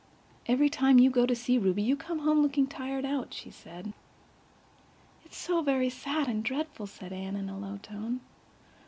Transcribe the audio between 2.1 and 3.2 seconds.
home looking tired